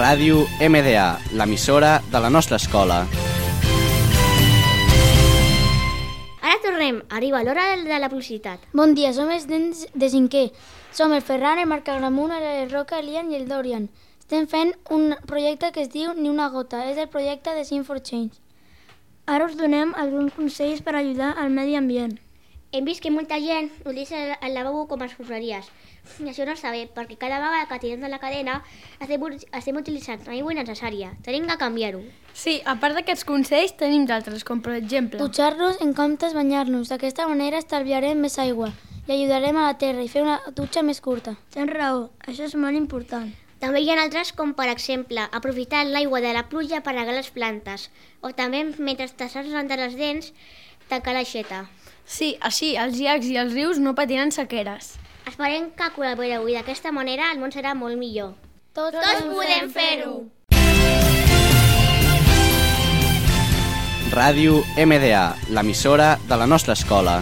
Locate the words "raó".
41.74-42.10